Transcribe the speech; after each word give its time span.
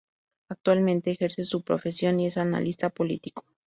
Actualmente 0.49 1.11
ejerce 1.11 1.43
su 1.43 1.61
profesión 1.63 2.19
y 2.19 2.25
es 2.25 2.37
analista 2.37 2.89
político. 2.89 3.45